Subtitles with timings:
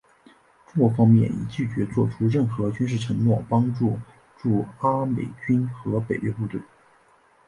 [0.65, 3.99] 中国方面已拒绝做出任何军事承诺帮助
[4.35, 6.59] 驻阿美军和北约部队。